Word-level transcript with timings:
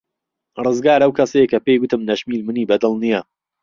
ڕزگار 0.65 0.99
ئەو 1.03 1.15
کەسەیە 1.17 1.45
کە 1.51 1.59
پێی 1.65 1.79
گوتم 1.81 2.01
نەشمیل 2.09 2.41
منی 2.47 2.67
بەدڵ 2.69 2.93
نییە. 3.03 3.21